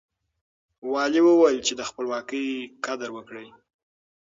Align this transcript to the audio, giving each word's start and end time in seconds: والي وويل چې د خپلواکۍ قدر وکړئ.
والي 0.91 1.21
وويل 1.27 1.57
چې 1.67 1.73
د 1.75 1.81
خپلواکۍ 1.89 2.47
قدر 2.85 3.09
وکړئ. 3.13 3.47